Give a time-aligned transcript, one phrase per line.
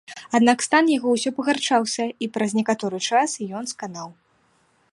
[0.37, 3.29] Аднак стан яго ўсё пагаршаўся і праз некаторы час
[3.61, 4.09] ён сканаў.